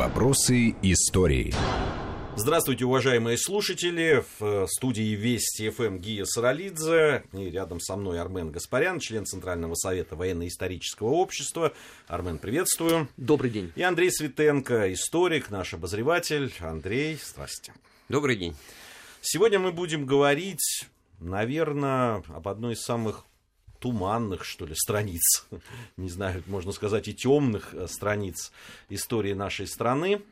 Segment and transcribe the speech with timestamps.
[0.00, 1.52] Вопросы истории.
[2.34, 4.24] Здравствуйте, уважаемые слушатели.
[4.38, 7.24] В студии Вести ФМ Гия Саралидзе.
[7.34, 11.74] И рядом со мной Армен Гаспарян, член Центрального совета военно-исторического общества.
[12.08, 13.10] Армен, приветствую.
[13.18, 13.72] Добрый день.
[13.76, 16.50] И Андрей Светенко, историк, наш обозреватель.
[16.60, 17.74] Андрей, здрасте.
[18.08, 18.56] Добрый день.
[19.20, 20.86] Сегодня мы будем говорить,
[21.18, 23.26] наверное, об одной из самых
[23.80, 25.46] туманных, что ли, страниц,
[25.96, 28.52] не знаю, можно сказать, и темных э, страниц
[28.88, 30.22] истории нашей страны.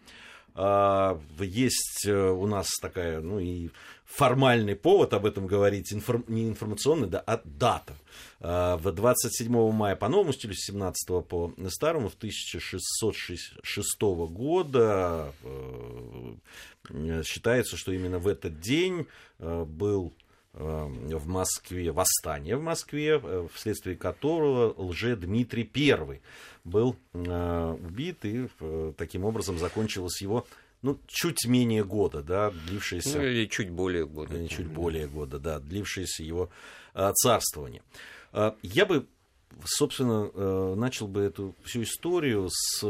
[0.55, 3.71] А, есть э, у нас такая, ну и
[4.05, 7.95] формальный повод об этом говорить, информ, не информационный, да, а дата.
[8.41, 16.35] А, в 27 мая по новому стилю, 17 по старому, в 1606 года э,
[17.25, 19.07] считается, что именно в этот день
[19.39, 20.13] был
[20.53, 26.21] в Москве, восстание в Москве, э, вследствие которого лже Дмитрий I
[26.65, 30.47] был э, убит, и э, таким образом закончилось его
[30.83, 33.19] ну, чуть менее года, да, длившееся...
[33.19, 34.37] Ну, или чуть более года.
[34.37, 36.51] Или чуть более года, да, длившееся его
[37.15, 37.83] царствование.
[38.63, 39.07] Я бы,
[39.65, 42.81] собственно, начал бы эту всю историю с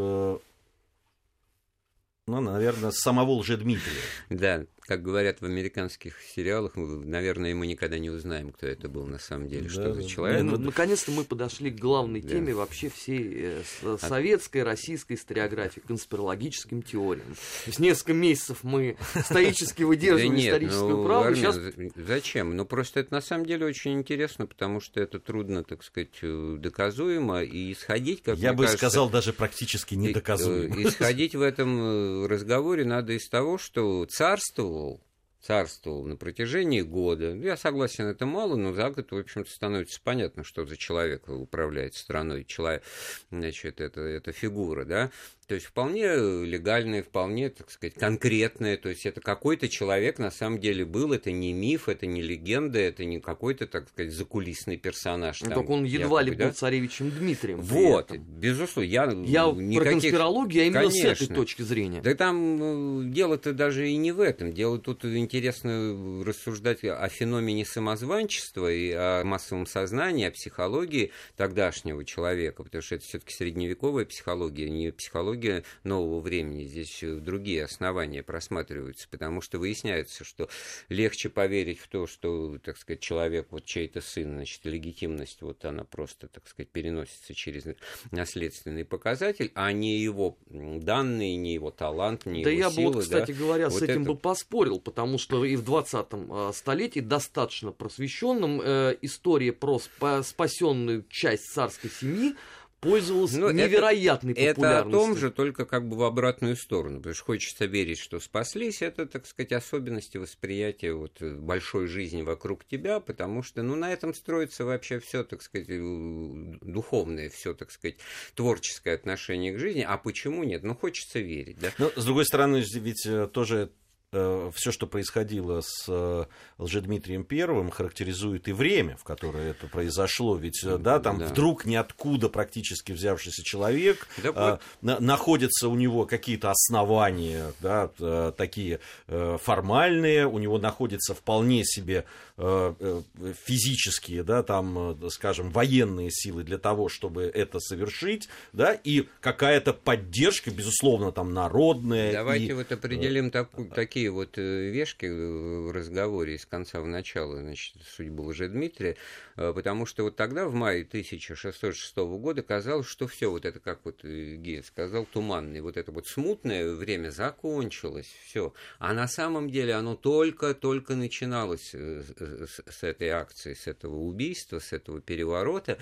[2.28, 4.02] ну, наверное, с самого Лжедмитрия.
[4.28, 9.19] Да, как говорят в американских сериалах, наверное, мы никогда не узнаем, кто это был на
[9.19, 10.42] самом деле, да, что за человек.
[10.42, 12.31] Ну, наконец-то мы подошли к главной да.
[12.31, 17.34] теме вообще всей э, советской, российской историографии, конспирологическим теориям.
[17.34, 21.36] То есть несколько месяцев мы стоически выдерживали историческую ну, правду.
[21.36, 21.59] Сейчас...
[21.94, 22.56] Зачем?
[22.56, 26.56] Ну, просто это на самом деле очень интересно, потому что это трудно, так сказать, э,
[26.59, 30.75] доказуемо, и исходить, как Я бы кажется, сказал, даже практически недоказуемо.
[30.81, 35.00] Э, исходить в этом разговоре надо из того, что царствовал царствовал,
[35.40, 37.34] царствовал на протяжении года.
[37.34, 41.94] Я согласен, это мало, но за год, в общем-то, становится понятно, что за человек управляет
[41.94, 42.44] страной.
[42.44, 42.82] Человек,
[43.30, 45.10] значит, это, это фигура, да.
[45.48, 48.77] То есть вполне легальное, вполне, так сказать, конкретное.
[48.77, 51.14] То есть это какой-то человек на самом деле был.
[51.14, 55.41] Это не миф, это не легенда, это не какой-то, так сказать, закулисный персонаж.
[55.41, 57.62] Ну, только он едва ли был царевичем Дмитрием.
[57.62, 58.91] Вот, безусловно.
[58.91, 59.81] Я, я никаких...
[59.81, 61.14] про конспирологию, а именно Конечно.
[61.14, 62.03] с этой точки зрения.
[62.03, 64.53] Да там э, дело-то даже и не в этом.
[64.53, 72.65] Дело тут интересно рассуждать о феномене самозванчества и о массовом сознании, о психологии тогдашнего человека,
[72.65, 79.09] потому что это все-таки средневековая психология, не психология психология нового времени, здесь другие основания просматриваются,
[79.09, 80.49] потому что выясняется, что
[80.88, 85.84] легче поверить в то, что, так сказать, человек, вот чей-то сын, значит, легитимность, вот она
[85.84, 87.65] просто, так сказать, переносится через
[88.10, 92.87] наследственный показатель, а не его данные, не его талант, не да его я силы.
[92.87, 93.38] бы, вот, кстати да?
[93.38, 94.12] говоря, вот с этим это...
[94.12, 99.81] бы поспорил, потому что и в 20 а, столетии достаточно просвещенным э, история про
[100.22, 102.34] спасенную часть царской семьи
[102.81, 104.89] пользовалась ну, невероятной это, популярностью.
[104.91, 108.21] Это о том же, только как бы в обратную сторону, потому что хочется верить, что
[108.21, 113.93] спаслись, это, так сказать, особенности восприятия вот большой жизни вокруг тебя, потому что, ну, на
[113.93, 117.97] этом строится вообще все, так сказать, духовное, все, так сказать,
[118.34, 120.62] творческое отношение к жизни, а почему нет?
[120.62, 121.72] Ну, хочется верить, да?
[121.78, 123.71] Но, с другой стороны, ведь э, тоже Э,
[124.10, 126.24] все, что происходило с э,
[126.56, 130.36] Лжедмитрием Первым, характеризует и время, в которое это произошло.
[130.36, 131.26] Ведь, э, да, там да.
[131.26, 134.60] вдруг ниоткуда практически взявшийся человек, да, вот.
[134.80, 137.88] на, находятся у него какие-то основания, да,
[138.32, 142.04] такие формальные, у него находятся вполне себе
[142.36, 150.50] физические, да, там, скажем, военные силы для того, чтобы это совершить, да, и какая-то поддержка,
[150.50, 152.12] безусловно, там, народная.
[152.12, 152.52] Давайте и...
[152.52, 157.75] вот определим так, такие такие вот э, вешки в разговоре из конца в начало, значит,
[157.82, 158.97] судьбу Лжедмитрия,
[159.36, 163.81] э, потому что вот тогда, в мае 1606 года, казалось, что все вот это, как
[163.84, 168.54] вот э, Гея сказал, туманное, вот это вот смутное время закончилось, все.
[168.78, 174.72] А на самом деле оно только-только начиналось с, с этой акции, с этого убийства, с
[174.72, 175.78] этого переворота,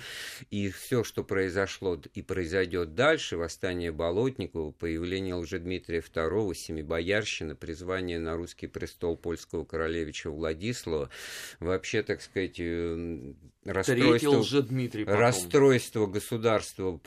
[0.49, 8.19] и все, что произошло и произойдет дальше, восстание Болотникова, появление Лжедмитрия II, Семибоярщина, призвание восстание
[8.19, 11.09] на русский престол польского королевича Владислава,
[11.59, 12.59] вообще, так сказать,
[13.67, 16.99] э, расстройство, Дмитрий расстройство государства,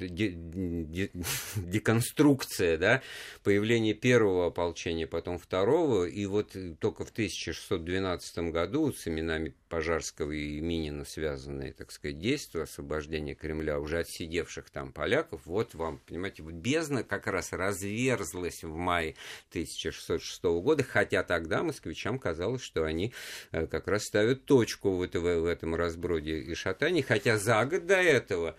[0.00, 1.10] де, де,
[1.56, 3.02] деконструкция, да,
[3.42, 10.60] появление первого ополчения, потом второго, и вот только в 1612 году с именами Пожарского и
[10.60, 16.54] Минина связанные, так сказать, действия освобождения Кремля уже отсидевших там поляков, вот вам, понимаете, вот
[16.54, 19.16] бездна как раз разверзлась в мае
[19.50, 23.12] 1606 года, хотя тогда москвичам казалось, что они
[23.52, 27.86] э, как раз ставят точку в, это, в этом разброде и шатании, хотя за год
[27.86, 28.56] до этого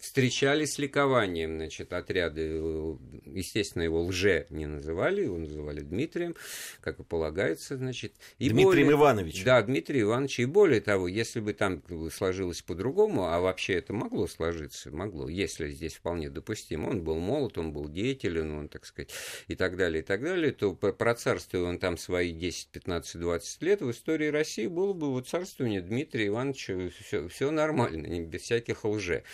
[0.00, 6.34] встречали с ликованием, значит, отряды, э, естественно, его лже не называли, его называли Дмитрием,
[6.80, 8.14] как и полагается, значит.
[8.38, 9.44] И Дмитрием более, Ивановичем.
[9.44, 14.26] Да, Дмитрий Иванович, и более того, если бы там сложилось по-другому, а вообще это могло
[14.26, 19.10] сложиться, могло, если здесь вполне допустимо, он был молод, он был деятелен, он, так сказать,
[19.48, 23.62] и так далее, и так далее, то про царствие он там свои 10, 15, 20
[23.62, 28.84] лет в истории России было бы вот царствование Дмитрия Ивановича, все, все нормально, без всяких
[28.84, 29.24] лже.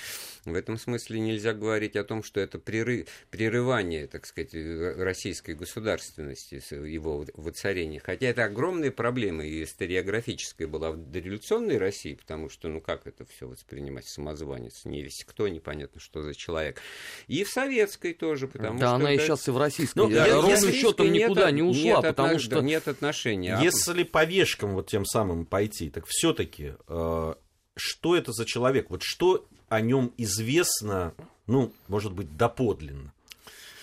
[0.45, 6.63] В этом смысле нельзя говорить о том, что это прерыв, прерывание, так сказать, российской государственности,
[6.75, 8.01] его воцарения.
[8.03, 13.25] Хотя это огромная проблема и историографическая была в дореволюционной России, потому что, ну как это
[13.27, 16.81] все воспринимать, самозванец, не весь кто, непонятно, что за человек.
[17.27, 18.87] И в советской тоже, потому да, что...
[18.87, 19.23] Да, она это...
[19.23, 19.99] и сейчас и в российской.
[19.99, 22.43] Ну, да, ровным счетом никуда не ушла, нет потому отнош...
[22.43, 22.61] что...
[22.61, 23.59] Нет отношения.
[23.63, 27.35] Если по вешкам вот тем самым пойти, так все-таки э,
[27.77, 28.91] что это за человек?
[28.91, 31.15] Вот что о нем известно,
[31.47, 33.13] ну, может быть, доподлинно?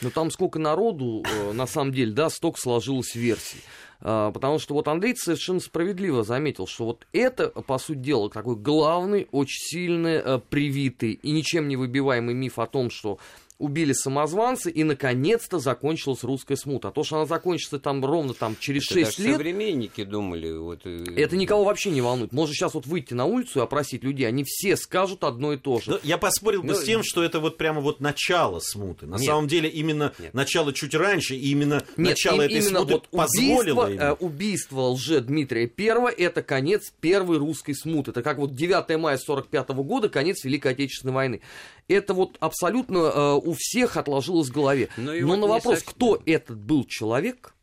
[0.01, 3.59] Ну, там сколько народу, э, на самом деле, да, столько сложилось версий.
[4.05, 8.57] А, потому что вот Андрей совершенно справедливо заметил, что вот это, по сути дела, такой
[8.57, 13.17] главный, очень сильный, э, привитый и ничем не выбиваемый миф о том, что
[13.59, 16.89] убили самозванцы, и наконец-то закончилась русская смута.
[16.89, 19.35] А то, что она закончится там ровно там, через это 6 лет...
[19.35, 20.51] современники думали.
[20.51, 20.81] Вот...
[20.85, 22.31] Э, это никого вообще не волнует.
[22.31, 25.79] Можно сейчас вот выйти на улицу и опросить людей, они все скажут одно и то
[25.79, 25.91] же.
[25.91, 26.73] Но я поспорил бы Но...
[26.75, 29.05] с тем, что это вот прямо вот начало смуты.
[29.05, 29.25] На Нет.
[29.25, 30.33] самом деле именно Нет.
[30.33, 34.11] начало чуть раньше, и именно Нет, начало им, этой именно смуты вот позволило убийство, э,
[34.13, 38.11] убийство лже Дмитрия Первого это конец первой русской смуты.
[38.11, 41.41] Это как вот 9 мая 45 года, конец Великой Отечественной войны
[41.87, 44.89] это вот абсолютно э, у всех отложилось в голове.
[44.97, 45.93] Но, ну Но вот на вопрос, совсем...
[45.93, 47.53] кто этот был человек,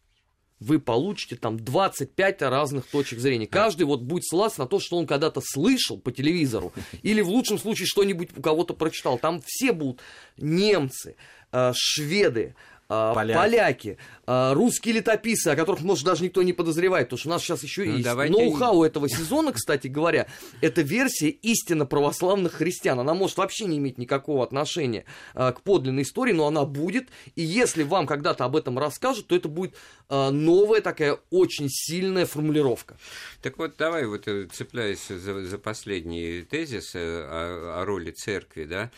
[0.60, 3.46] вы получите там 25 разных точек зрения.
[3.46, 6.72] Каждый вот будет ссылаться на то, что он когда-то слышал по телевизору,
[7.02, 9.18] или в лучшем случае что-нибудь у кого-то прочитал.
[9.18, 10.00] Там все будут
[10.36, 11.16] немцы,
[11.50, 12.54] э, шведы,
[12.90, 13.98] поляки, поляки.
[14.26, 17.62] А, русские летописцы, о которых, может, даже никто не подозревает, потому что у нас сейчас
[17.62, 18.32] еще ну, есть давайте...
[18.32, 20.26] ноу-хау этого сезона, кстати говоря,
[20.60, 22.98] это версия истинно православных христиан.
[22.98, 25.04] Она может вообще не иметь никакого отношения
[25.34, 29.36] а, к подлинной истории, но она будет, и если вам когда-то об этом расскажут, то
[29.36, 29.74] это будет
[30.08, 32.96] новая такая очень сильная формулировка.
[33.42, 38.64] Так вот, давай вот э, цепляясь за, за последний тезис э, о, о роли церкви,
[38.64, 38.90] да,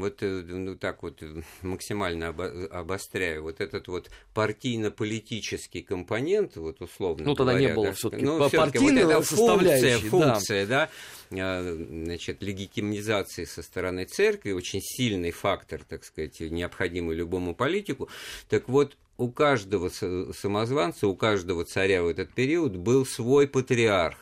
[0.00, 7.24] вот э, ну, так вот э, максимально обостряю, вот этот вот партийно-политический компонент, вот условно
[7.24, 10.90] Ну, тогда говоря, не было все-таки ну, партийной вот функция, функция, да,
[11.30, 18.08] да а, значит, легитимизации со стороны церкви, очень сильный фактор, так сказать, необходимый любому политику.
[18.48, 24.16] Так вот, у каждого самозванца, у каждого царя в этот период был свой патриарх.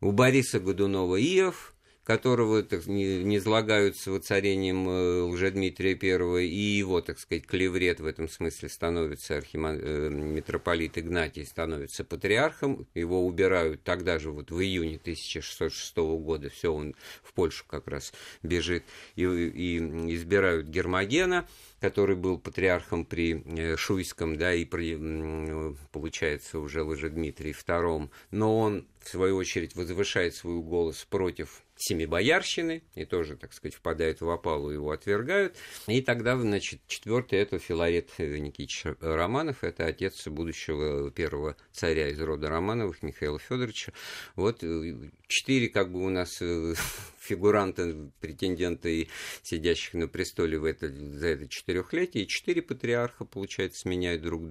[0.00, 1.74] У Бориса Годунова Иов–
[2.08, 8.06] которого так, не, не излагаются воцарением э, Лжедмитрия I, и его, так сказать, клеврет в
[8.06, 9.74] этом смысле становится архима...
[9.74, 16.72] э, митрополит Игнатий, становится патриархом, его убирают тогда же, вот в июне 1606 года, все,
[16.72, 18.84] он в Польшу как раз бежит,
[19.14, 19.76] и, и
[20.14, 21.46] избирают Гермогена,
[21.78, 28.88] который был патриархом при э, Шуйском, да, и при, получается, уже Лжедмитрий II, но он,
[28.98, 34.70] в свою очередь, возвышает свой голос против Семибоярщины, и тоже, так сказать, впадает в опалу,
[34.70, 35.56] его отвергают.
[35.86, 42.48] И тогда, значит, четвертый это Филарет Никитич Романов, это отец будущего первого царя из рода
[42.48, 43.92] Романовых, Михаила Федоровича.
[44.34, 46.42] Вот э, четыре, как бы у нас
[47.28, 49.08] фигуранта, претендента и
[49.42, 54.42] сидящих на престоле в это, за это четырехлетие, и четыре патриарха, получается, меняют друг,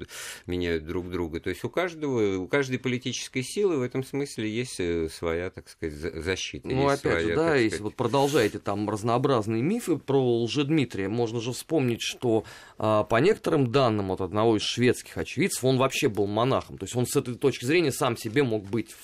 [0.46, 1.40] меняют друг друга.
[1.40, 5.70] То есть у каждого, у каждой политической силы в этом смысле есть э, своя, так
[5.70, 6.68] сказать, защита.
[6.68, 7.82] Ну, опять своя, же, да, если сказать...
[7.82, 12.44] вот продолжаете там разнообразные мифы про Лжедмитрия, можно же вспомнить, что
[12.78, 16.78] а, по некоторым данным от одного из шведских очевидцев, он вообще был монахом.
[16.78, 18.96] То есть он с этой точки зрения сам себе мог быть,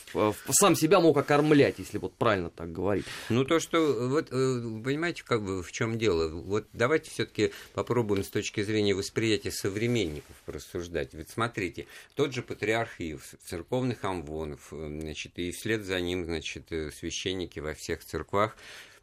[0.50, 3.06] сам себя мог окормлять, если вот правильно так говорить.
[3.30, 6.30] Ну, то, что, вот, э, понимаете, как бы в чем дело?
[6.30, 11.14] Вот давайте все-таки попробуем с точки зрения восприятия современников порассуждать.
[11.14, 16.72] Ведь смотрите, тот же патриарх Иов, церковных амвонов, э, значит, и вслед за ним, значит,
[16.72, 18.56] э, священники во всех церквах,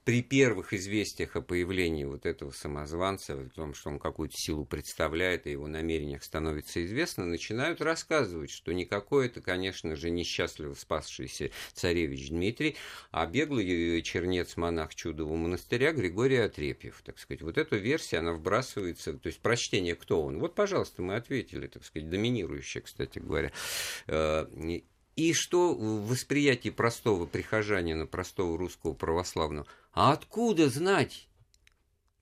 [0.05, 5.47] при первых известиях о появлении вот этого самозванца, о том, что он какую-то силу представляет,
[5.47, 12.31] и его намерениях становится известно, начинают рассказывать, что никакой это, конечно же, несчастливо спасшийся царевич
[12.31, 12.77] Дмитрий,
[13.11, 17.43] а беглый чернец-монах чудового монастыря Григорий Отрепьев, так сказать.
[17.43, 20.39] Вот эта версия, она вбрасывается, то есть прочтение, кто он.
[20.39, 23.53] Вот, пожалуйста, мы ответили, так сказать, доминирующее, кстати говоря.
[25.21, 29.67] И что в восприятии простого прихожанина, простого русского православного?
[29.93, 31.29] А откуда знать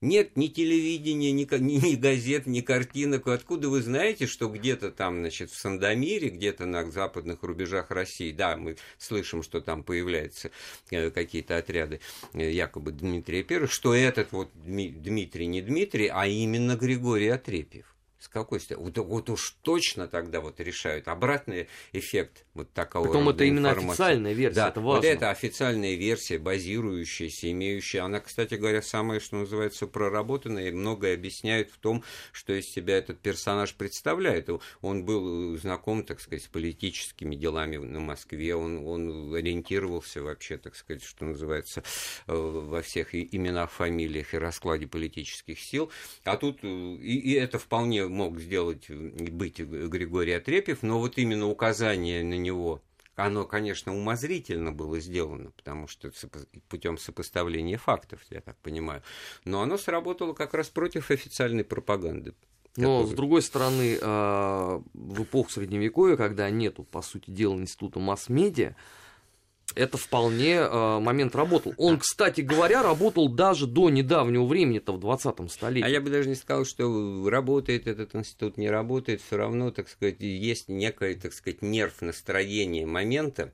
[0.01, 3.27] Нет ни телевидения, ни, ни, ни газет, ни картинок.
[3.27, 8.57] Откуда вы знаете, что где-то там, значит, в Сандомире, где-то на западных рубежах России, да,
[8.57, 10.51] мы слышим, что там появляются
[10.91, 12.01] э, какие-то отряды
[12.33, 17.95] э, якобы Дмитрия Первого, что этот вот Дмитрий не Дмитрий, а именно Григорий Отрепьев.
[18.19, 18.85] С какой стороны?
[18.85, 21.07] Вот, вот уж точно тогда вот решают.
[21.07, 24.95] Обратный эффект вот такого Потом это именно официальная версия, да, это важно.
[24.97, 31.13] Вот это официальная версия, базирующаяся, имеющая, она, кстати говоря, самая, что называется, проработанная, и многое
[31.13, 34.49] объясняет в том, что из себя этот персонаж представляет.
[34.81, 40.75] Он был знаком, так сказать, с политическими делами на Москве, он, он ориентировался вообще, так
[40.75, 41.83] сказать, что называется,
[42.27, 45.89] э, во всех именах, фамилиях и раскладе политических сил.
[46.25, 51.47] А тут, э, и, и это вполне мог сделать, быть Григорий Отрепьев, но вот именно
[51.47, 52.81] указание на него
[53.15, 56.11] оно, конечно, умозрительно было сделано, потому что
[56.69, 59.03] путем сопоставления фактов, я так понимаю.
[59.43, 62.33] Но оно сработало как раз против официальной пропаганды.
[62.77, 68.75] Но, с другой стороны, а, в эпоху Средневековья, когда нету, по сути дела, института масс-медиа,
[69.79, 71.73] это вполне э, момент работал.
[71.77, 75.85] Он, кстати говоря, работал даже до недавнего времени, это в 20-м столетии.
[75.85, 79.87] А я бы даже не сказал, что работает этот институт, не работает, все равно, так
[79.87, 83.53] сказать, есть некое, так сказать, нерв настроения момента,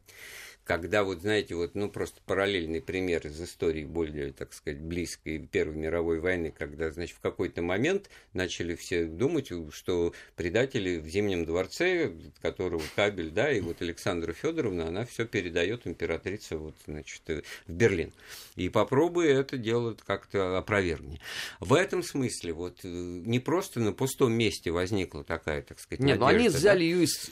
[0.66, 5.76] когда вот, знаете, вот, ну, просто параллельный пример из истории более, так сказать, близкой Первой
[5.76, 12.12] мировой войны, когда, значит, в какой-то момент начали все думать, что предатели в Зимнем дворце,
[12.42, 17.22] которого кабель, да, и вот Александра Федоровна, она все передает императрице вот, значит,
[17.68, 18.12] в Берлин.
[18.56, 21.20] И попробуй это делать как-то опровергни.
[21.60, 26.26] В этом смысле вот не просто на пустом месте возникла такая, так сказать, Нет, надежда,
[26.26, 26.84] но они взяли да?
[26.84, 27.32] ее из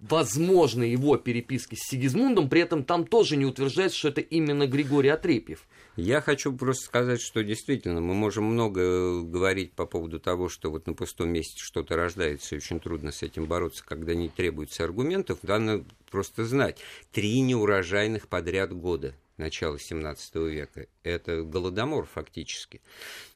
[0.00, 5.10] возможной его переписки с Сигизмундом, при этом там тоже не утверждается, что это именно Григорий
[5.10, 5.66] Отрепьев.
[5.96, 10.86] Я хочу просто сказать, что действительно мы можем много говорить по поводу того, что вот
[10.86, 15.40] на пустом месте что-то рождается, и очень трудно с этим бороться, когда не требуется аргументов.
[15.42, 16.78] Надо просто знать.
[17.12, 20.86] Три неурожайных подряд года начала 17 века.
[21.02, 22.80] Это голодомор фактически.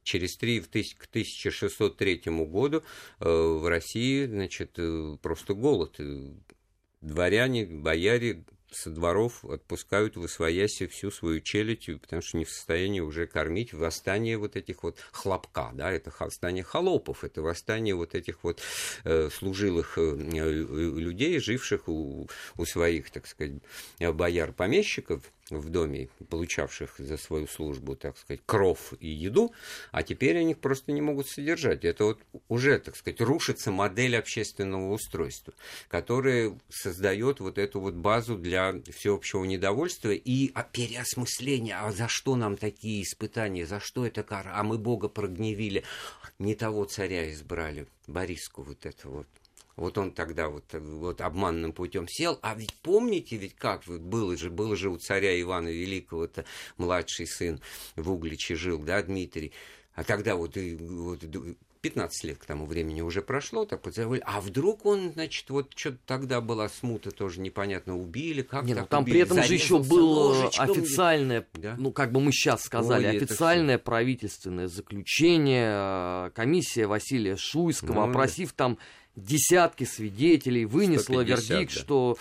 [0.03, 2.83] Через три, к 1603 году
[3.21, 6.01] э, в России значит, э, просто голод.
[7.03, 13.01] Дворяне, бояре со дворов отпускают в освояси всю свою челядь, потому что не в состоянии
[13.01, 13.73] уже кормить.
[13.73, 18.61] Восстание вот этих вот хлопка, да, это восстание холопов, это восстание вот этих вот
[19.05, 23.61] э, служилых э, людей, живших у, у своих, так сказать,
[24.01, 29.53] бояр-помещиков, в доме, получавших за свою службу, так сказать, кров и еду,
[29.93, 31.85] а теперь они их просто не могут содержать.
[31.85, 35.55] Это вот уже, так сказать, рушится модель общественного устройства,
[35.89, 42.57] которая создает вот эту вот базу для всеобщего недовольства и переосмысления, а за что нам
[42.57, 45.85] такие испытания, за что это кара, а мы Бога прогневили,
[46.39, 49.27] не того царя избрали, Бориску вот это вот.
[49.77, 52.39] Вот он тогда вот, вот обманным путем сел.
[52.43, 56.47] А ведь помните, ведь как было же, было же у царя Ивана Великого-то
[56.79, 57.61] младший сын
[57.95, 59.53] в Угличе жил, да, Дмитрий.
[59.95, 61.21] А тогда вот, и, вот
[61.89, 64.23] 15 лет к тому времени уже прошло, так подзавали.
[64.25, 68.83] А вдруг он, значит, вот что-то тогда была смута, тоже непонятно, убили, как Нет, ну
[68.83, 71.77] так там убили, при этом же еще было официальное, да?
[71.79, 78.11] ну, как бы мы сейчас сказали, Ой, официальное правительственное заключение, э, комиссия Василия Шуйского, ну,
[78.11, 78.79] опросив там
[79.15, 81.81] десятки свидетелей, вынесла 150, вердикт, да.
[81.81, 82.19] что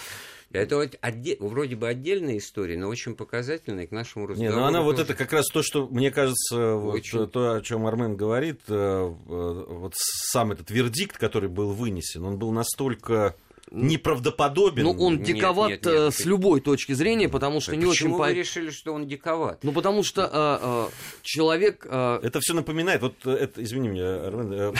[0.57, 1.37] это вот отде...
[1.39, 4.55] вроде бы отдельная история, но очень показательная к нашему разговору.
[4.55, 4.91] Не, ну она тоже...
[4.91, 7.19] вот это как раз то, что, мне кажется, очень...
[7.19, 12.25] вот, то, о чем Армен говорит, э, э, вот сам этот вердикт, который был вынесен,
[12.25, 13.35] он был настолько
[13.75, 14.83] неправдоподобен.
[14.83, 16.13] Ну, он диковат нет, нет, нет.
[16.13, 18.33] с любой точки зрения, потому что а не почему очень...
[18.33, 19.63] вы решили, что он диковат?
[19.63, 20.89] Ну, потому что а, а,
[21.21, 21.85] человек...
[21.89, 22.19] А...
[22.23, 24.73] Это все напоминает, вот это, извини меня, э,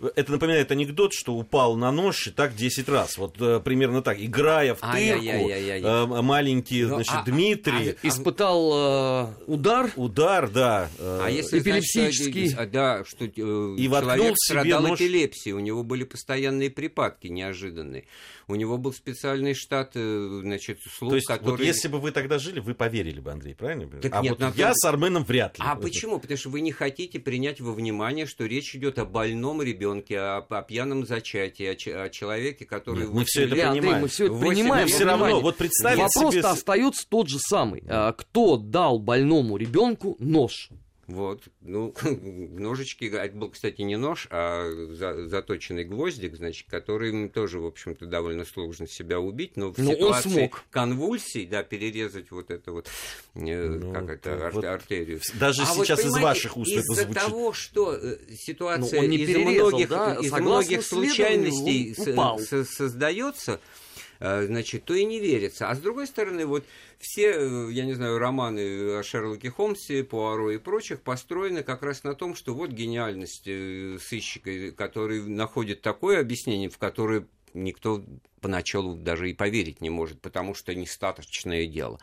[0.00, 3.16] э, это напоминает анекдот, что упал на нож и так 10 раз.
[3.18, 7.96] Вот э, примерно так, играя в тырку, маленький, ну, значит, а, Дмитрий...
[8.02, 9.90] А, испытал удар.
[9.96, 10.88] Удар, да.
[10.98, 12.54] А если эпилептический...
[12.66, 15.00] да, что и человек страдал нож...
[15.00, 18.06] эпилепсией, у него были постоянные припадки неожиданные.
[18.48, 21.50] У него был специальный штат, э, значит, слуг, То есть, который...
[21.50, 23.86] вот если бы вы тогда жили, вы поверили бы, Андрей, правильно?
[24.00, 25.64] Так а нет, вот я с Арменом вряд ли.
[25.66, 26.18] А почему?
[26.18, 30.38] Потому что вы не хотите принять во внимание, что речь идет о больном ребенке, о,
[30.38, 33.04] о пьяном зачатии, о, о человеке, который...
[33.04, 33.72] Нет, мы все это понимаем.
[33.72, 34.88] Андрей, мы все это принимаем.
[34.88, 36.42] все равно, вот представить Вопрос себе...
[36.42, 37.82] остается тот же самый.
[37.88, 40.70] А, кто дал больному ребенку нож?
[41.10, 47.58] Вот, ну, ножички, это был, кстати, не нож, а за, заточенный гвоздик, значит, который тоже,
[47.58, 50.62] в общем-то, довольно сложно себя убить, но в но ситуации он смог.
[50.70, 52.88] конвульсий, да, перерезать вот это вот,
[53.34, 55.20] э, ну, как это, ар- вот артерию.
[55.34, 57.10] Даже а сейчас вот, из ваших уст это звучит.
[57.10, 63.89] Из-за того, что э, ситуация ну, из многих, да, из многих случайностей с- создается, Э,
[64.20, 65.68] значит, то и не верится.
[65.68, 66.64] А с другой стороны, вот
[66.98, 72.04] все, э, я не знаю, романы о Шерлоке Холмсе, Пуаро и прочих построены как раз
[72.04, 78.04] на том, что вот гениальность э, сыщика, который находит такое объяснение, в которое никто
[78.40, 81.98] поначалу даже и поверить не может, потому что нестаточное дело.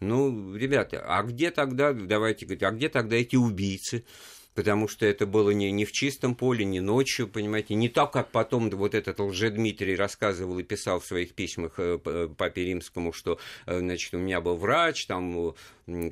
[0.00, 4.04] Ну, ребята, а где тогда, давайте говорить, а где тогда эти убийцы?
[4.54, 8.30] Потому что это было не, не в чистом поле, не ночью, понимаете, не так, как
[8.30, 13.78] потом вот этот лже-Дмитрий рассказывал и писал в своих письмах э, папе Римскому, что, э,
[13.78, 15.54] значит, у меня был врач, там,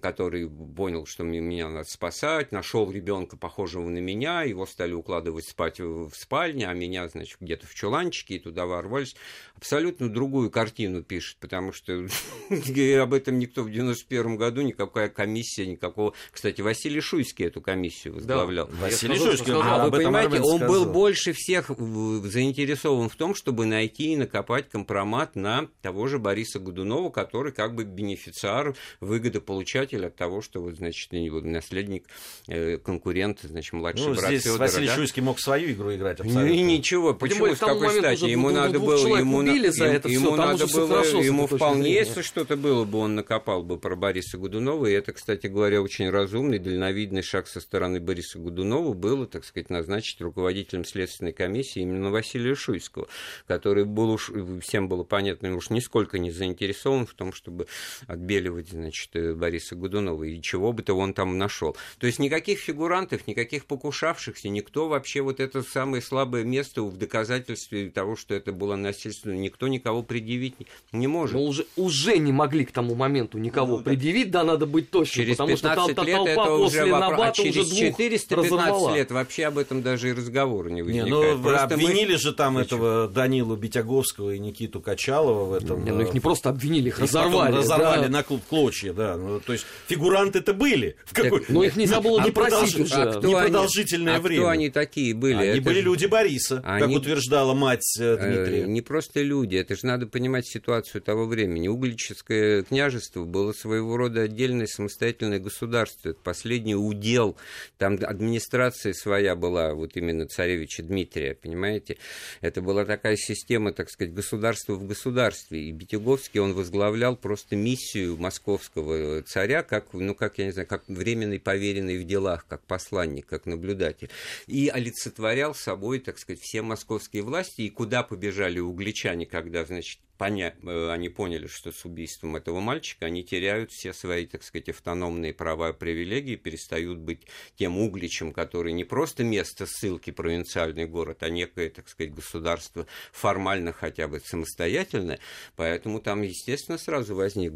[0.01, 5.81] который понял, что меня надо спасать, нашел ребенка, похожего на меня, его стали укладывать спать
[5.81, 9.17] в спальне, а меня, значит, где-то в чуланчике, и туда ворвались.
[9.57, 12.07] Абсолютно другую картину пишет, потому что
[13.03, 16.15] об этом никто в 91 году, никакая комиссия, никакого...
[16.31, 18.69] Кстати, Василий Шуйский эту комиссию возглавлял.
[18.69, 19.53] Да, Василий Шуйский.
[19.55, 25.37] А вы понимаете, он был больше всех заинтересован в том, чтобы найти и накопать компромат
[25.37, 30.77] на того же Бориса Годунова, который как бы бенефициар выгоды получатель от того, что вот,
[30.77, 32.05] значит, наследник,
[32.47, 34.95] э, конкурент, значит, младший ну, брат здесь Федора, Василий да?
[34.95, 36.47] Шуйский мог свою игру играть абсолютно.
[36.47, 38.25] Ну и ничего, почему, с какой стати?
[38.25, 42.85] Ему надо было, ему, за это ему все, надо было, ему вполне, если что-то было
[42.85, 47.47] бы, он накопал бы про Бориса Годунова, и это, кстати говоря, очень разумный, дальновидный шаг
[47.47, 53.09] со стороны Бориса Годунова было, так сказать, назначить руководителем следственной комиссии именно Василия Шуйского,
[53.47, 54.31] который был уж,
[54.63, 57.67] всем было понятно, уж нисколько не заинтересован в том, чтобы
[58.07, 61.77] отбеливать, значит, Бориса Годунова, и чего бы то он там нашел.
[61.99, 67.91] То есть никаких фигурантов, никаких покушавшихся, никто вообще вот это самое слабое место в доказательстве
[67.91, 70.55] того, что это было насильственно, никто никого предъявить
[70.93, 71.35] не может.
[71.35, 75.25] Но уже, уже не могли к тому моменту никого ну, предъявить, да, надо быть точным,
[75.25, 78.97] через потому что тол- лет толпа это после уже Набата а через уже 415 разорвала.
[78.97, 81.07] лет вообще об этом даже и разговора не возникает.
[81.07, 82.19] Не, ну, обвинили мы...
[82.19, 82.79] же там Почему?
[82.79, 85.85] этого Данилу Битяговского и Никиту Качалова в этом.
[85.85, 87.57] Не, ну их не просто обвинили, их разорвали.
[87.57, 88.09] Разорвали да.
[88.09, 89.19] на клочья, да.
[89.39, 90.97] Ну, то есть фигуранты-то были.
[91.05, 91.45] В какой...
[91.49, 92.95] Но их нельзя было не просить уже.
[92.95, 94.41] А кто непродолжительное они, время.
[94.41, 95.37] А кто они такие были?
[95.37, 95.83] Они это были же...
[95.83, 96.87] люди Бориса, они...
[96.87, 98.67] как утверждала мать э, Дмитрия.
[98.67, 101.69] Не просто люди, это же надо понимать ситуацию того времени.
[101.69, 106.11] Углическое княжество было своего рода отдельное самостоятельное государство.
[106.11, 107.37] Это последний удел.
[107.79, 111.99] Там администрация своя была, вот именно царевича Дмитрия, понимаете?
[112.41, 115.69] Это была такая система, так сказать, государства в государстве.
[115.69, 120.89] И Битюговский, он возглавлял просто миссию московского царя, как, ну, как, я не знаю, как
[120.89, 124.11] временный поверенный в делах, как посланник, как наблюдатель.
[124.47, 130.55] И олицетворял собой, так сказать, все московские власти, и куда побежали угличане, когда, значит, поня...
[130.65, 135.33] Э, они поняли, что с убийством этого мальчика они теряют все свои, так сказать, автономные
[135.33, 137.23] права и привилегии, перестают быть
[137.57, 143.73] тем угличем, который не просто место ссылки провинциальный город, а некое, так сказать, государство формально
[143.73, 145.21] хотя бы самостоятельное.
[145.57, 147.53] Поэтому там, естественно, сразу возник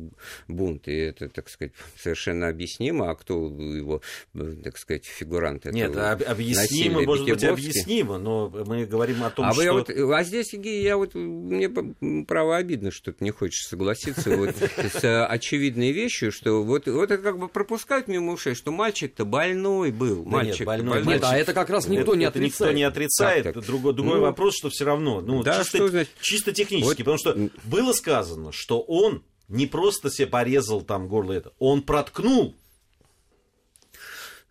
[0.48, 3.10] бунт, и это, так сказать, совершенно объяснимо.
[3.10, 4.02] А кто его,
[4.34, 9.46] э, так сказать, фигурант этого Нет, объяснимо, может быть, объяснимо, но мы говорим о том,
[9.46, 9.72] а что...
[9.72, 14.54] Вот, а здесь я вот, мне право право обидно, что ты не хочешь согласиться вот
[14.56, 19.24] с э, очевидной вещью, что вот, вот это как бы пропускают мимо ушей, что мальчик-то
[19.24, 20.24] больной был.
[20.24, 21.04] Мальчик нет, больной.
[21.04, 22.52] Нет, а это как раз никто не отрицает.
[22.52, 23.66] Никто не отрицает.
[23.66, 28.52] Другой, другой ну, вопрос, что все равно, ну, чисто, чисто технически, потому что было сказано,
[28.52, 32.54] что он не просто себе порезал там горло это, он проткнул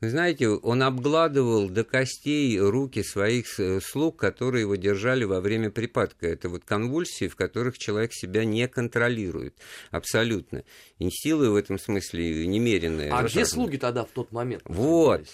[0.10, 6.28] знаете, он обгладывал до костей руки своих э, слуг, которые его держали во время припадка.
[6.28, 9.56] Это вот конвульсии, в которых человек себя не контролирует
[9.92, 10.64] абсолютно.
[10.98, 13.12] И силы в этом смысле немеренные.
[13.12, 14.64] А где слуги тогда в тот момент?
[14.66, 15.28] Вот.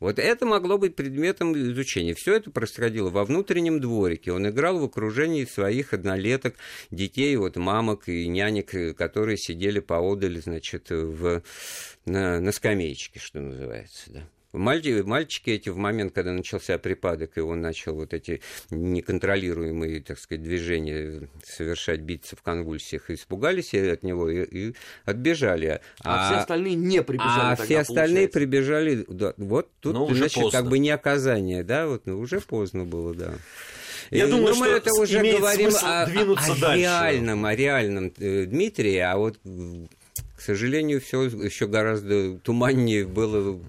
[0.00, 2.14] Вот это могло быть предметом изучения.
[2.14, 4.32] Все это происходило во внутреннем дворике.
[4.32, 6.54] Он играл в окружении своих однолеток,
[6.90, 11.42] детей, вот мамок и нянек, э, которые сидели поодаль, значит, в,
[12.04, 14.28] на, на скамеечке, что называется, да.
[14.52, 20.18] Мальчики, мальчики эти в момент, когда начался припадок, и он начал вот эти неконтролируемые, так
[20.18, 25.80] сказать, движения совершать, биться в конвульсиях, испугались от него и, и отбежали.
[26.02, 27.52] А, а все остальные не прибежали.
[27.52, 28.38] А тогда, все остальные получается.
[28.38, 30.58] прибежали, да, вот тут, Но значит, поздно.
[30.58, 33.34] как бы не оказание, да, вот ну, уже поздно было, да.
[34.10, 38.12] Я и, думаю, ну, что мы это уже говорим о, о, о реальном, о реальном
[38.18, 39.38] э, Дмитрии, а вот
[40.38, 43.60] К сожалению, все еще гораздо туманнее было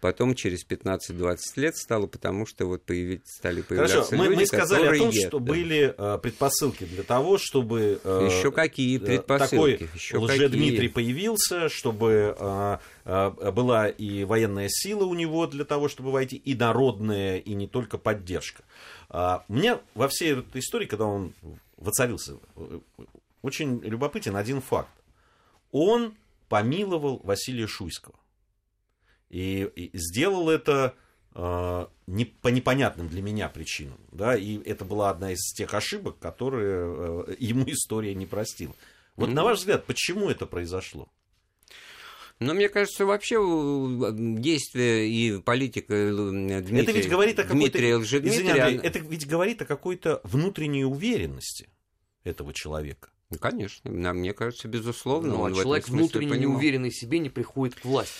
[0.00, 4.46] потом, через 15-20 лет стало, потому что вот появить, стали появляться Хорошо, мы, люди, мы
[4.46, 8.00] сказали о том, едят, что были э, предпосылки для того, чтобы...
[8.04, 9.72] Э, еще какие э, предпосылки?
[9.72, 15.88] Такой еще лже-Дмитрий появился, чтобы э, э, была и военная сила у него для того,
[15.88, 18.62] чтобы войти, и народная, и не только поддержка.
[19.10, 21.32] Э, мне во всей этой истории, когда он
[21.76, 22.34] воцарился,
[23.42, 24.90] очень любопытен один факт.
[25.74, 26.14] Он
[26.48, 28.14] помиловал Василия Шуйского.
[29.28, 30.94] И, и сделал это
[31.34, 33.98] э, не, по непонятным для меня причинам.
[34.12, 34.36] Да?
[34.36, 38.72] И это была одна из тех ошибок, которые э, ему история не простила.
[39.16, 39.32] Вот mm-hmm.
[39.32, 41.08] на ваш взгляд, почему это произошло?
[42.38, 43.34] Но мне кажется, вообще
[44.38, 48.42] действия и политика Дмитрия, это ведь говорит о Дмитрия Лжедмитрия...
[48.42, 51.68] Извини, Андрей, это ведь говорит о какой-то внутренней уверенности
[52.22, 53.10] этого человека.
[53.30, 55.34] Ну, конечно, мне кажется, безусловно.
[55.34, 56.52] Ну, а человек внутренне понимал.
[56.52, 58.12] неуверенный в себе не приходит к власти.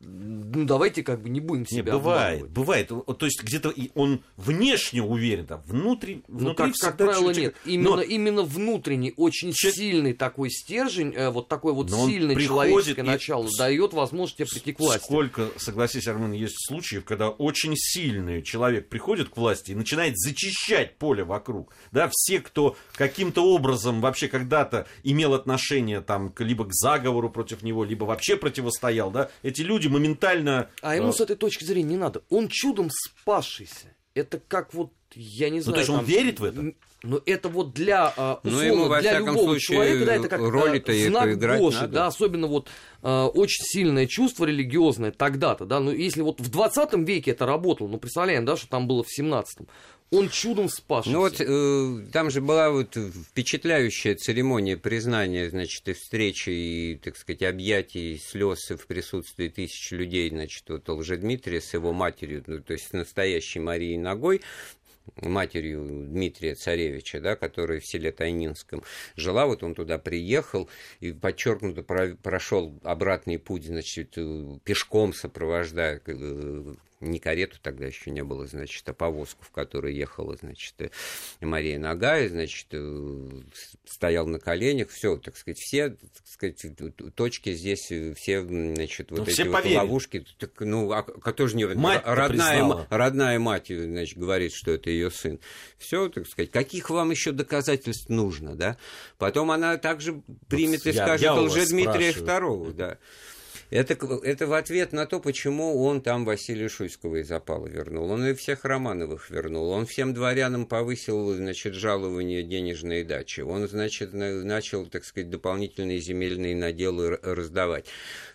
[0.00, 2.88] Ну, давайте как бы не будем себя не, бывает, бывает.
[2.88, 7.42] То есть где-то он внешне уверен, а внутри, ну, внутри как, как правило, чуть...
[7.42, 7.56] нет.
[7.64, 8.02] Именно, Но...
[8.02, 9.72] именно внутренний, очень Че...
[9.72, 13.06] сильный такой стержень, э, вот такой вот Но сильный человеческое и...
[13.06, 15.04] начало дает возможность тебе прийти к власти.
[15.04, 20.96] Сколько, согласись, Армен, есть случаев, когда очень сильный человек приходит к власти и начинает зачищать
[20.98, 21.74] поле вокруг.
[21.90, 27.62] Да, все, кто каким-то образом вообще когда когда-то имел отношение там либо к заговору против
[27.62, 30.68] него, либо вообще противостоял, да, эти люди моментально...
[30.82, 32.22] А ему э, с этой точки зрения не надо.
[32.28, 33.94] Он чудом спасшийся.
[34.14, 35.70] Это как вот, я не знаю...
[35.70, 35.98] Ну, то есть там...
[36.00, 36.74] он верит в это?
[37.02, 40.40] Но это вот для, а, ну, условно, ему, для любого случае, человека, да, это как
[40.40, 41.92] роли-то знак Божий, надо.
[41.92, 42.68] да, особенно вот
[43.02, 47.88] э, очень сильное чувство религиозное тогда-то, да, ну если вот в 20 веке это работало,
[47.88, 49.66] ну представляем, да, что там было в 17
[50.12, 51.10] он чудом спасся.
[51.10, 57.16] Ну вот э, там же была вот впечатляющая церемония признания, значит, и встречи, и, так
[57.16, 62.74] сказать, объятий, слез в присутствии тысяч людей, значит, вот Лжедмитрия с его матерью, ну, то
[62.74, 64.42] есть с настоящей Марией Ногой,
[65.16, 68.82] матерью Дмитрия Царевича, да, которая в селе Тайнинском
[69.16, 70.68] жила, вот он туда приехал
[71.00, 74.16] и подчеркнуто прошел обратный путь, значит,
[74.64, 80.36] пешком сопровождая э, не карету тогда еще не было, значит, а повозку, в которой ехала,
[80.36, 80.90] значит, э,
[81.40, 83.28] Мария Нагая, значит, э,
[83.84, 86.62] стоял на коленях, все, так сказать, все, так сказать,
[87.14, 91.56] точки здесь, э, все, значит, вот ну, эти вот ловушки, так, ну, а кто же
[91.56, 91.66] не...
[91.66, 95.40] Мать родная, родная мать, значит, говорит, что это ее сын.
[95.78, 98.76] Все, так сказать, каких вам еще доказательств нужно, да?
[99.18, 102.98] Потом она также примет вот и скажет Лжедмитрия II, да.
[103.72, 108.10] Это, это в ответ на то, почему он там Василия Шуйского из опала вернул.
[108.10, 109.70] Он и всех Романовых вернул.
[109.70, 113.40] Он всем дворянам повысил, значит, жалования денежные дачи.
[113.40, 117.86] Он, значит, начал, так сказать, дополнительные земельные наделы раздавать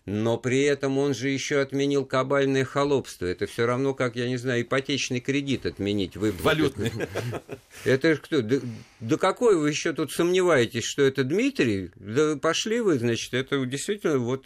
[0.07, 3.25] но при этом он же еще отменил кабальное холопство.
[3.25, 6.15] Это все равно, как, я не знаю, ипотечный кредит отменить.
[6.15, 6.31] Вы...
[6.31, 6.93] Валютный.
[7.83, 8.41] Это кто?
[8.41, 8.55] Да,
[9.01, 11.91] да какой вы еще тут сомневаетесь, что это Дмитрий?
[11.95, 14.45] Да пошли вы, значит, это действительно вот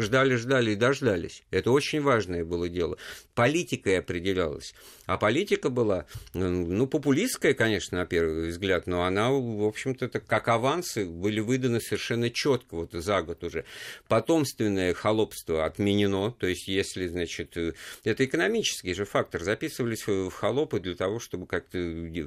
[0.00, 1.42] ждали-ждали и дождались.
[1.50, 2.96] Это очень важное было дело.
[3.34, 4.74] Политикой определялось.
[5.06, 11.04] А политика была, ну, популистская, конечно, на первый взгляд, но она, в общем-то, как авансы
[11.04, 13.64] были выданы совершенно четко вот за год уже.
[14.06, 17.72] Потомственное холопство отменено, то есть если, значит, э,
[18.04, 21.78] это экономический же фактор, записывались в холопы для того, чтобы как-то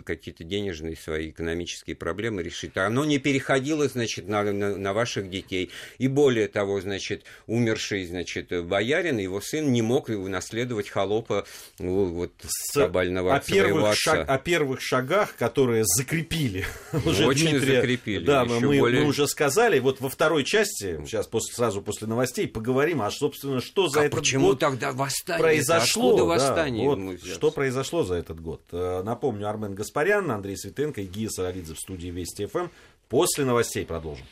[0.04, 2.76] какие-то денежные свои экономические проблемы решить.
[2.76, 5.72] Оно не переходило, значит, на, на, на ваших детей.
[6.00, 7.24] И более того, значит,
[7.64, 11.46] умерший, значит, боярин, его сын не мог наследовать холопа
[11.80, 13.96] вот, с кабального о первых, отца.
[13.96, 16.66] Шаг, о первых шагах, которые закрепили
[17.06, 17.76] уже Очень Дмитрия.
[17.78, 18.26] закрепили.
[18.26, 19.02] Да, мы, более...
[19.02, 19.80] мы уже сказали.
[19.80, 24.06] Вот во второй части, сейчас после, сразу после новостей, поговорим, а собственно, что за а
[24.06, 25.42] этот почему год тогда восстание?
[25.42, 26.10] произошло.
[26.10, 26.90] Откуда восстание?
[26.90, 28.62] Да, вот, что произошло за этот год.
[28.72, 32.68] Э, напомню, Армен Гаспарян, Андрей Светенко и Гия Саралидзе в студии Вести ФМ.
[33.10, 34.26] После новостей продолжим.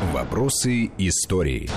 [0.00, 1.68] Вопросы истории.